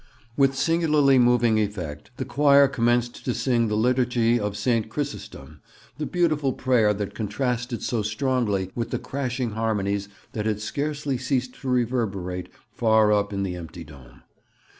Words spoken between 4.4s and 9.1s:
St. Chrysostom, the beautiful prayer that contrasted so strongly with the